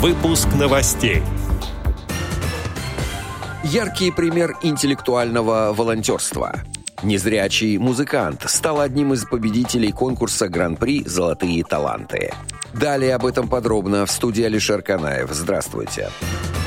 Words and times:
Выпуск 0.00 0.48
новостей. 0.58 1.22
Яркий 3.62 4.10
пример 4.10 4.56
интеллектуального 4.62 5.74
волонтерства. 5.74 6.54
Незрячий 7.02 7.76
музыкант 7.76 8.44
стал 8.46 8.80
одним 8.80 9.12
из 9.12 9.26
победителей 9.26 9.92
конкурса 9.92 10.48
Гран-при 10.48 11.04
«Золотые 11.04 11.62
таланты». 11.64 12.32
Далее 12.72 13.14
об 13.14 13.26
этом 13.26 13.46
подробно 13.46 14.06
в 14.06 14.10
студии 14.10 14.42
Алишер 14.42 14.80
Канаев. 14.80 15.28
Здравствуйте. 15.32 16.08
Здравствуйте. 16.08 16.59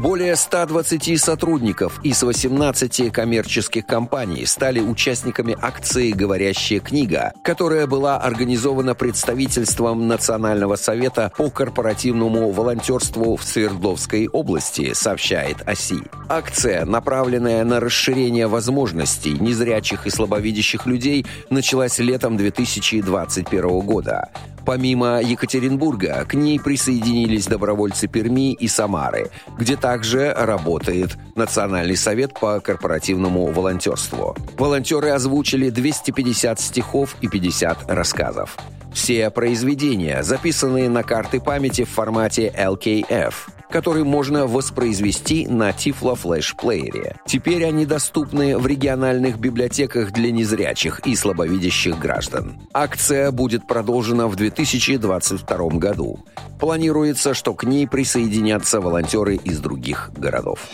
Более 0.00 0.34
120 0.34 1.20
сотрудников 1.20 2.00
из 2.02 2.22
18 2.22 3.12
коммерческих 3.12 3.84
компаний 3.84 4.46
стали 4.46 4.80
участниками 4.80 5.54
акции 5.60 6.12
«Говорящая 6.12 6.80
книга», 6.80 7.34
которая 7.44 7.86
была 7.86 8.16
организована 8.16 8.94
представительством 8.94 10.08
Национального 10.08 10.76
совета 10.76 11.30
по 11.36 11.50
корпоративному 11.50 12.50
волонтерству 12.50 13.36
в 13.36 13.44
Свердловской 13.44 14.26
области, 14.28 14.94
сообщает 14.94 15.68
ОСИ. 15.68 16.02
Акция, 16.30 16.86
направленная 16.86 17.62
на 17.64 17.78
расширение 17.78 18.46
возможностей 18.46 19.32
незрячих 19.38 20.06
и 20.06 20.10
слабовидящих 20.10 20.86
людей, 20.86 21.26
началась 21.50 21.98
летом 21.98 22.38
2021 22.38 23.80
года. 23.80 24.30
Помимо 24.70 25.20
Екатеринбурга, 25.20 26.24
к 26.28 26.34
ней 26.34 26.60
присоединились 26.60 27.46
добровольцы 27.46 28.06
Перми 28.06 28.52
и 28.52 28.68
Самары, 28.68 29.32
где 29.58 29.74
также 29.76 30.32
работает 30.32 31.18
Национальный 31.34 31.96
совет 31.96 32.38
по 32.38 32.60
корпоративному 32.60 33.46
волонтерству. 33.46 34.36
Волонтеры 34.56 35.08
озвучили 35.10 35.70
250 35.70 36.60
стихов 36.60 37.16
и 37.20 37.26
50 37.26 37.90
рассказов. 37.90 38.56
Все 38.92 39.30
произведения, 39.30 40.22
записанные 40.22 40.88
на 40.88 41.02
карты 41.02 41.40
памяти 41.40 41.84
в 41.84 41.90
формате 41.90 42.52
LKF– 42.56 43.34
который 43.70 44.04
можно 44.04 44.46
воспроизвести 44.46 45.46
на 45.46 45.70
Tiflo 45.70 46.18
Flash 46.20 46.54
плеере. 46.56 47.16
Теперь 47.26 47.64
они 47.64 47.86
доступны 47.86 48.58
в 48.58 48.66
региональных 48.66 49.38
библиотеках 49.38 50.12
для 50.12 50.30
незрячих 50.30 51.00
и 51.06 51.14
слабовидящих 51.14 51.98
граждан. 51.98 52.60
Акция 52.72 53.30
будет 53.30 53.66
продолжена 53.66 54.26
в 54.26 54.36
2022 54.36 55.56
году. 55.78 56.20
Планируется, 56.58 57.32
что 57.34 57.54
к 57.54 57.64
ней 57.64 57.86
присоединятся 57.86 58.80
волонтеры 58.80 59.36
из 59.36 59.60
других 59.60 60.10
городов. 60.16 60.68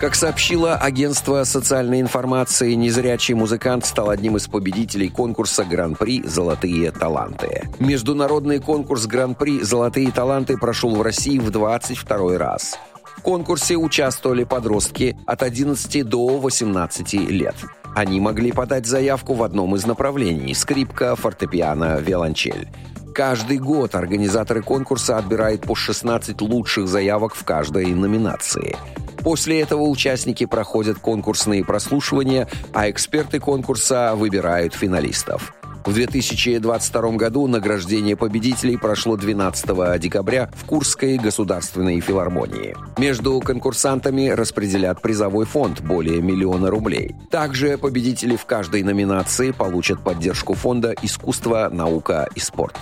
Как 0.00 0.14
сообщило 0.14 0.76
агентство 0.76 1.42
социальной 1.42 2.00
информации, 2.00 2.74
незрячий 2.74 3.34
музыкант 3.34 3.84
стал 3.84 4.10
одним 4.10 4.36
из 4.36 4.46
победителей 4.46 5.08
конкурса 5.08 5.64
Гран-при 5.64 6.22
«Золотые 6.22 6.92
таланты». 6.92 7.68
Международный 7.80 8.60
конкурс 8.60 9.06
Гран-при 9.06 9.60
«Золотые 9.60 10.12
таланты» 10.12 10.56
прошел 10.56 10.94
в 10.94 11.02
России 11.02 11.40
в 11.40 11.50
22 11.50 12.38
раз. 12.38 12.78
В 13.16 13.22
конкурсе 13.22 13.74
участвовали 13.74 14.44
подростки 14.44 15.16
от 15.26 15.42
11 15.42 16.08
до 16.08 16.38
18 16.38 17.14
лет. 17.14 17.56
Они 17.96 18.20
могли 18.20 18.52
подать 18.52 18.86
заявку 18.86 19.34
в 19.34 19.42
одном 19.42 19.74
из 19.74 19.84
направлений– 19.84 20.54
скрипка, 20.54 21.16
фортепиано, 21.16 21.98
виолончель. 21.98 22.68
Каждый 23.12 23.58
год 23.58 23.96
организаторы 23.96 24.62
конкурса 24.62 25.18
отбирают 25.18 25.62
по 25.62 25.74
16 25.74 26.40
лучших 26.40 26.86
заявок 26.86 27.34
в 27.34 27.42
каждой 27.42 27.86
номинации– 27.86 28.76
После 29.22 29.60
этого 29.60 29.82
участники 29.82 30.46
проходят 30.46 30.98
конкурсные 30.98 31.64
прослушивания, 31.64 32.48
а 32.72 32.90
эксперты 32.90 33.40
конкурса 33.40 34.14
выбирают 34.14 34.74
финалистов. 34.74 35.54
В 35.88 35.94
2022 35.94 37.12
году 37.12 37.46
награждение 37.46 38.14
победителей 38.14 38.76
прошло 38.76 39.16
12 39.16 39.98
декабря 39.98 40.50
в 40.54 40.66
Курской 40.66 41.16
государственной 41.16 42.00
филармонии. 42.00 42.76
Между 42.98 43.40
конкурсантами 43.40 44.28
распределят 44.28 45.00
призовой 45.00 45.46
фонд 45.46 45.80
более 45.80 46.20
миллиона 46.20 46.68
рублей. 46.68 47.16
Также 47.30 47.78
победители 47.78 48.36
в 48.36 48.44
каждой 48.44 48.82
номинации 48.82 49.50
получат 49.50 50.04
поддержку 50.04 50.52
фонда 50.52 50.94
«Искусство, 51.00 51.70
наука 51.72 52.28
и 52.34 52.40
спорт». 52.40 52.76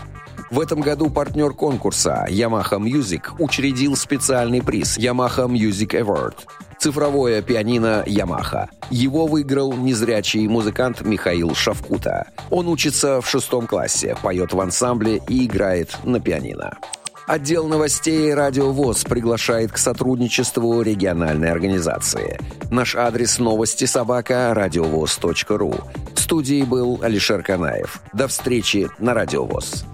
В 0.51 0.61
этом 0.61 0.81
году 0.81 1.11
партнер 1.11 1.53
конкурса 1.53 2.27
Yamaha 2.29 2.79
Music 2.79 3.23
учредил 3.39 3.97
специальный 3.97 4.62
приз 4.62 4.97
Yamaha 4.97 5.49
Music 5.49 6.01
Award– 6.01 6.34
цифровое 6.79 7.43
пианино 7.43 8.05
Yamaha. 8.07 8.69
Его 8.91 9.27
выиграл 9.27 9.73
незрячий 9.73 10.47
музыкант 10.47 11.01
Михаил 11.03 11.55
Шавкута. 11.55 12.29
Он 12.51 12.69
учится 12.69 13.21
в 13.21 13.29
шестом 13.29 13.67
классе, 13.67 14.17
поет 14.23 14.53
в 14.53 14.61
ансамбле 14.61 15.21
и 15.29 15.47
играет 15.47 15.97
на 16.05 16.21
пианино. 16.21 16.78
Отдел 17.27 17.67
новостей 17.67 18.33
«Радио 18.33 18.71
ВОЗ» 18.71 19.03
приглашает 19.03 19.73
к 19.73 19.78
сотрудничеству 19.78 20.81
региональной 20.81 21.51
организации. 21.51 22.39
Наш 22.71 22.95
адрес 22.95 23.41
новости 23.41 23.84
собака 23.84 24.55
радиовоз.ру. 24.55 25.75
В 26.15 26.21
студии 26.21 26.63
был 26.63 27.01
Алишер 27.03 27.43
Канаев. 27.43 28.01
До 28.13 28.28
встречи 28.28 28.89
на 29.01 29.13
«Радио 29.13 29.45
ВОЗ». 29.45 29.84